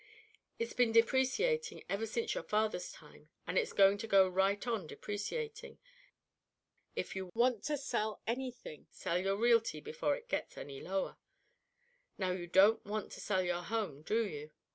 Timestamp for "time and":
2.91-3.55